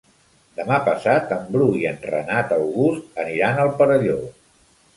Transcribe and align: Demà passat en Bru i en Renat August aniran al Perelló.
Demà 0.59 0.79
passat 0.87 1.33
en 1.35 1.43
Bru 1.57 1.67
i 1.81 1.85
en 1.91 2.01
Renat 2.13 2.57
August 2.57 3.23
aniran 3.27 3.65
al 3.67 3.73
Perelló. 3.83 4.21